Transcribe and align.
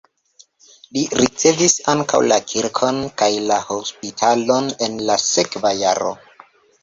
Li 0.95 1.01
ricevis 1.19 1.75
ankaŭ 1.93 2.21
la 2.31 2.39
kirkon 2.53 2.97
kaj 3.21 3.29
la 3.51 3.59
hospitalon 3.67 4.71
en 4.87 4.97
la 5.11 5.21
sekva 5.27 5.75
jaro. 5.85 6.15